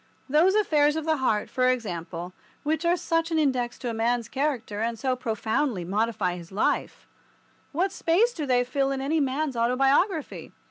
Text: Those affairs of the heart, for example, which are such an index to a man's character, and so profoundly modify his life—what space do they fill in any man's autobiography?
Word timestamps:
Those 0.27 0.55
affairs 0.55 0.95
of 0.95 1.05
the 1.05 1.17
heart, 1.17 1.47
for 1.47 1.67
example, 1.69 2.33
which 2.63 2.85
are 2.85 2.97
such 2.97 3.29
an 3.29 3.37
index 3.37 3.77
to 3.77 3.89
a 3.91 3.93
man's 3.93 4.27
character, 4.29 4.81
and 4.81 4.97
so 4.97 5.15
profoundly 5.15 5.85
modify 5.85 6.37
his 6.37 6.51
life—what 6.51 7.91
space 7.91 8.33
do 8.33 8.47
they 8.47 8.63
fill 8.63 8.89
in 8.89 8.99
any 8.99 9.19
man's 9.19 9.55
autobiography? 9.55 10.53